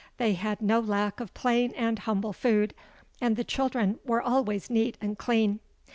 [0.17, 5.15] They had no lack of plain and humble food—and the children were always neat and
[5.15, 5.59] clean.